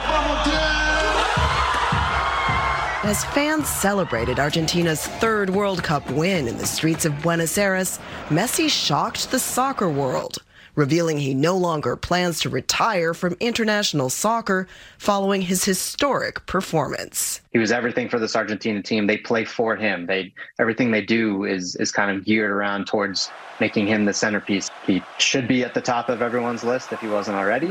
As 3.05 3.23
fans 3.23 3.69
celebrated 3.69 4.39
Argentina's 4.39 5.07
third 5.07 5.49
World 5.49 5.81
Cup 5.81 6.09
win 6.11 6.45
in 6.45 6.57
the 6.57 6.65
streets 6.65 7.05
of 7.05 7.21
Buenos 7.21 7.57
Aires, 7.57 7.99
Messi 8.27 8.69
shocked 8.69 9.31
the 9.31 9.39
soccer 9.39 9.87
world, 9.87 10.39
revealing 10.75 11.17
he 11.17 11.33
no 11.33 11.57
longer 11.57 11.95
plans 11.95 12.39
to 12.41 12.49
retire 12.49 13.13
from 13.13 13.37
international 13.39 14.09
soccer 14.09 14.67
following 14.97 15.41
his 15.41 15.63
historic 15.63 16.45
performance. 16.45 17.41
He 17.51 17.59
was 17.59 17.71
everything 17.71 18.09
for 18.09 18.19
this 18.19 18.35
Argentina 18.35 18.81
team. 18.81 19.07
They 19.07 19.17
play 19.17 19.45
for 19.45 19.75
him. 19.75 20.05
They 20.05 20.33
everything 20.59 20.91
they 20.91 21.01
do 21.01 21.45
is 21.45 21.75
is 21.75 21.91
kind 21.91 22.15
of 22.15 22.25
geared 22.25 22.51
around 22.51 22.87
towards 22.87 23.29
making 23.59 23.87
him 23.87 24.05
the 24.05 24.13
centerpiece. 24.13 24.69
He 24.85 25.01
should 25.19 25.47
be 25.47 25.63
at 25.63 25.73
the 25.73 25.81
top 25.81 26.09
of 26.09 26.21
everyone's 26.21 26.63
list 26.63 26.91
if 26.91 26.99
he 26.99 27.07
wasn't 27.07 27.37
already. 27.37 27.67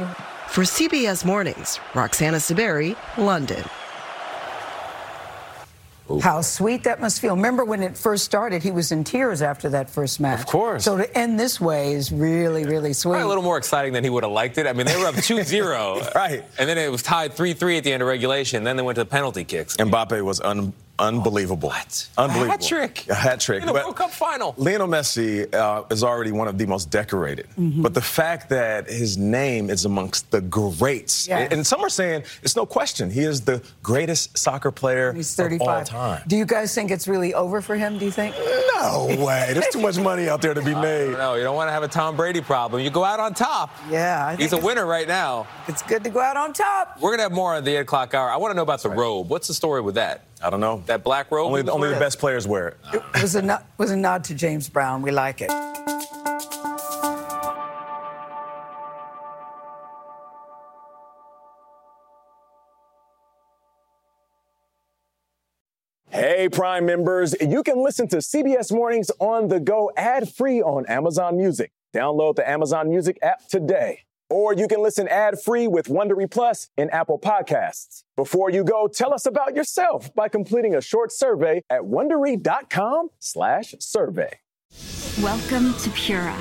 For 0.48 0.62
CBS 0.62 1.24
Mornings, 1.24 1.80
Roxana 1.94 2.38
Saberi, 2.38 2.96
London. 3.16 3.64
How 6.20 6.40
sweet 6.40 6.84
that 6.84 7.00
must 7.00 7.20
feel. 7.20 7.34
Remember 7.36 7.64
when 7.64 7.82
it 7.82 7.96
first 7.96 8.24
started, 8.24 8.62
he 8.62 8.70
was 8.70 8.92
in 8.92 9.04
tears 9.04 9.42
after 9.42 9.68
that 9.70 9.88
first 9.90 10.20
match. 10.20 10.40
Of 10.40 10.46
course. 10.46 10.84
So 10.84 10.96
to 10.96 11.18
end 11.18 11.38
this 11.38 11.60
way 11.60 11.92
is 11.92 12.10
really, 12.12 12.64
really 12.64 12.92
sweet. 12.92 13.12
Probably 13.12 13.24
a 13.24 13.28
little 13.28 13.42
more 13.44 13.58
exciting 13.58 13.92
than 13.92 14.04
he 14.04 14.10
would 14.10 14.22
have 14.24 14.32
liked 14.32 14.58
it. 14.58 14.66
I 14.66 14.72
mean, 14.72 14.86
they 14.86 14.96
were 14.96 15.06
up 15.06 15.14
2-0. 15.16 16.14
right. 16.14 16.44
And 16.58 16.68
then 16.68 16.78
it 16.78 16.90
was 16.90 17.02
tied 17.02 17.32
3-3 17.32 17.78
at 17.78 17.84
the 17.84 17.92
end 17.92 18.02
of 18.02 18.08
regulation. 18.08 18.64
Then 18.64 18.76
they 18.76 18.82
went 18.82 18.96
to 18.96 19.04
the 19.04 19.10
penalty 19.10 19.44
kicks. 19.44 19.76
Mbappe 19.76 20.22
was 20.24 20.40
un- 20.40 20.72
unbelievable. 21.08 21.68
what? 21.68 22.08
Unbelievable. 22.16 22.48
A 22.48 22.52
hat 22.52 22.62
trick. 22.62 23.08
A 23.08 23.14
hat 23.14 23.40
trick. 23.40 23.60
In 23.60 23.66
the 23.66 23.72
But 23.72 23.84
World 23.84 23.96
Cup 23.96 24.10
final. 24.10 24.54
Lionel 24.56 24.88
Messi 24.88 25.52
uh, 25.54 25.84
is 25.90 26.02
already 26.04 26.32
one 26.32 26.48
of 26.48 26.58
the 26.58 26.66
most 26.66 26.90
decorated. 26.90 27.46
Mm-hmm. 27.58 27.82
But 27.82 27.94
the 27.94 28.00
fact 28.00 28.48
that 28.50 28.88
his 28.88 29.16
name 29.18 29.70
is 29.70 29.84
amongst 29.84 30.30
the 30.30 30.40
greats, 30.40 31.28
Yes. 31.28 31.52
and 31.52 31.66
some 31.66 31.80
are 31.84 31.88
saying 31.88 32.24
it's 32.42 32.56
no 32.56 32.66
question, 32.66 33.10
he 33.10 33.20
is 33.20 33.40
the 33.42 33.62
greatest 33.82 34.36
soccer 34.38 34.70
player 34.70 35.12
He's 35.12 35.30
of 35.38 35.44
35. 35.44 35.68
all 35.68 35.84
time. 35.84 36.22
Do 36.26 36.36
you 36.36 36.44
guys 36.46 36.74
think 36.74 36.90
it's 36.90 37.08
really 37.08 37.34
over 37.34 37.60
for 37.60 37.76
him, 37.76 37.98
do 37.98 38.04
you 38.04 38.10
think? 38.10 38.34
No 38.80 39.06
way. 39.24 39.50
There's 39.52 39.68
too 39.68 39.80
much 39.80 39.98
money 39.98 40.28
out 40.28 40.42
there 40.42 40.54
to 40.54 40.62
be 40.62 40.74
made. 40.90 41.12
No, 41.12 41.34
you 41.34 41.42
don't 41.42 41.56
want 41.56 41.68
to 41.68 41.72
have 41.72 41.82
a 41.82 41.88
Tom 41.88 42.16
Brady 42.16 42.40
problem. 42.40 42.82
You 42.82 42.90
go 42.90 43.04
out 43.04 43.20
on 43.20 43.34
top. 43.34 43.70
Yeah. 43.90 44.26
I 44.26 44.30
think 44.36 44.42
He's 44.42 44.52
a 44.52 44.64
winner 44.64 44.86
right 44.86 45.06
now. 45.08 45.46
It's 45.68 45.82
good 45.82 46.04
to 46.04 46.10
go 46.10 46.20
out 46.20 46.36
on 46.36 46.52
top. 46.52 46.98
We're 47.00 47.10
going 47.10 47.18
to 47.18 47.22
have 47.24 47.32
more 47.32 47.54
on 47.54 47.64
the 47.64 47.76
8 47.76 47.78
o'clock 47.78 48.14
hour. 48.14 48.30
I 48.30 48.36
want 48.36 48.50
to 48.52 48.56
know 48.56 48.62
about 48.62 48.82
the 48.82 48.90
robe. 48.90 49.28
What's 49.28 49.48
the 49.48 49.54
story 49.54 49.80
with 49.80 49.94
that? 49.96 50.24
I 50.42 50.50
don't 50.50 50.60
know. 50.60 50.82
That 50.86 51.04
black 51.04 51.30
robe? 51.30 51.46
Only, 51.46 51.68
only 51.68 51.88
the 51.88 52.00
best 52.00 52.18
players 52.18 52.46
wear 52.46 52.68
it. 52.68 52.76
It 52.92 53.22
was 53.22 53.34
a, 53.36 53.42
nod, 53.42 53.64
was 53.78 53.90
a 53.90 53.96
nod 53.96 54.24
to 54.24 54.34
James 54.34 54.68
Brown. 54.68 55.02
We 55.02 55.12
like 55.12 55.40
it. 55.40 55.50
Hey, 66.08 66.48
Prime 66.48 66.86
members, 66.86 67.34
you 67.40 67.62
can 67.62 67.82
listen 67.82 68.08
to 68.08 68.16
CBS 68.16 68.72
Mornings 68.72 69.10
on 69.18 69.48
the 69.48 69.60
go 69.60 69.92
ad 69.96 70.28
free 70.28 70.60
on 70.60 70.84
Amazon 70.86 71.36
Music. 71.36 71.70
Download 71.94 72.34
the 72.34 72.48
Amazon 72.48 72.88
Music 72.88 73.18
app 73.22 73.48
today. 73.48 74.00
Or 74.32 74.54
you 74.54 74.66
can 74.66 74.82
listen 74.82 75.08
ad 75.08 75.38
free 75.38 75.66
with 75.68 75.88
Wondery 75.88 76.30
Plus 76.30 76.70
in 76.78 76.88
Apple 76.88 77.18
Podcasts. 77.18 78.04
Before 78.16 78.48
you 78.48 78.64
go, 78.64 78.88
tell 78.88 79.12
us 79.12 79.26
about 79.26 79.54
yourself 79.54 80.14
by 80.14 80.30
completing 80.30 80.74
a 80.74 80.80
short 80.80 81.12
survey 81.12 81.62
at 81.68 81.82
wondery.com/slash 81.82 83.74
survey. 83.78 84.30
Welcome 85.20 85.74
to 85.80 85.90
Pura, 85.90 86.34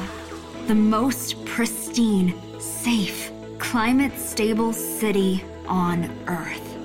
the 0.68 0.76
most 0.76 1.44
pristine, 1.44 2.34
safe, 2.62 3.30
climate 3.60 4.18
stable 4.18 4.72
city 4.72 5.44
on 5.68 6.10
Earth. 6.28 6.78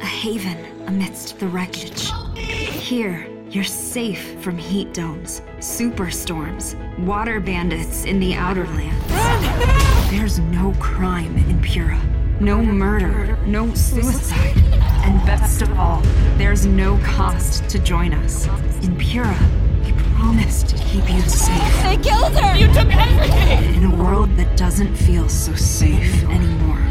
A 0.00 0.06
haven 0.06 0.86
amidst 0.86 1.40
the 1.40 1.48
wreckage. 1.48 2.12
Here, 2.36 3.26
you're 3.50 3.64
safe 3.64 4.40
from 4.40 4.56
heat 4.58 4.94
domes, 4.94 5.42
superstorms, 5.58 6.76
water 7.00 7.40
bandits 7.40 8.04
in 8.04 8.20
the 8.20 8.34
outer 8.34 8.68
lands. 8.68 9.81
There's 10.12 10.38
no 10.38 10.74
crime 10.78 11.34
in 11.48 11.62
Pura, 11.62 11.98
no 12.38 12.62
murder, 12.62 13.38
no 13.46 13.72
suicide. 13.72 14.58
And 15.06 15.24
best 15.24 15.62
of 15.62 15.72
all, 15.78 16.02
there's 16.36 16.66
no 16.66 16.98
cost 16.98 17.66
to 17.70 17.78
join 17.78 18.12
us. 18.12 18.46
In 18.84 18.94
Pura, 18.98 19.34
we 19.82 19.92
promise 20.14 20.62
to 20.64 20.76
keep 20.76 21.10
you 21.10 21.18
safe. 21.22 21.82
They 21.82 21.96
killed 21.96 22.38
her! 22.38 22.54
You 22.54 22.66
took 22.74 22.94
everything! 22.94 23.74
In 23.74 23.90
a 23.90 23.96
world 23.96 24.36
that 24.36 24.54
doesn't 24.54 24.94
feel 24.94 25.30
so 25.30 25.54
safe 25.54 26.22
anymore, 26.24 26.84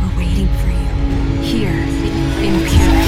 we're 0.00 0.18
waiting 0.18 0.46
for 0.58 0.68
you 0.68 1.42
here 1.42 1.74
in 1.74 2.54
Pura. 2.68 3.04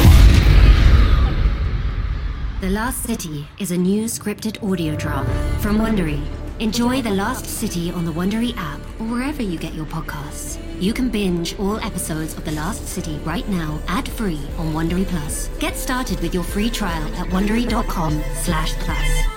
The 2.61 2.71
Last 2.71 3.05
City 3.05 3.47
is 3.61 3.71
a 3.71 3.79
new 3.79 4.07
scripted 4.07 4.61
audio 4.69 4.97
drama 4.97 5.33
from 5.61 5.79
Wondery. 5.79 6.21
Enjoy 6.59 7.01
The 7.01 7.11
Last 7.11 7.47
City 7.47 7.93
on 7.93 8.05
the 8.05 8.13
Wondery 8.13 8.57
app 8.57 8.81
or 9.03 9.07
wherever 9.07 9.43
you 9.43 9.59
get 9.59 9.75
your 9.75 9.87
podcasts. 9.87 10.59
You 10.81 10.93
can 10.93 11.09
binge 11.09 11.59
all 11.59 11.79
episodes 11.81 12.37
of 12.37 12.45
The 12.45 12.53
Last 12.53 12.87
City 12.87 13.19
right 13.25 13.49
now, 13.49 13.81
ad-free 13.89 14.41
on 14.59 14.73
Wondery 14.73 15.07
Plus. 15.07 15.49
Get 15.59 15.77
started 15.77 16.21
with 16.21 16.35
your 16.35 16.45
free 16.45 16.71
trial 16.71 17.07
at 17.15 17.27
wondery.com 17.29 18.23
slash 18.35 18.75
plus. 18.75 19.32